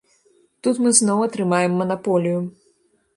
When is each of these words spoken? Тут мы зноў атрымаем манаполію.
Тут 0.67 0.79
мы 0.85 0.93
зноў 0.99 1.19
атрымаем 1.27 1.75
манаполію. 1.83 2.39